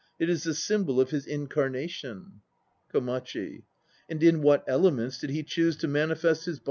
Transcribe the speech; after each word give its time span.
3 0.17 0.23
It 0.25 0.29
is 0.31 0.45
the 0.45 0.55
symbol 0.55 0.99
of 0.99 1.11
his 1.11 1.27
incarnation. 1.27 2.41
KOMACHL 2.91 3.61
And 4.09 4.23
in 4.23 4.41
what 4.41 4.63
elements 4.67 5.19
did 5.19 5.29
he 5.29 5.43
choose 5.43 5.75
to 5.77 5.87
manifest 5.87 6.45
his 6.45 6.57
body? 6.57 6.59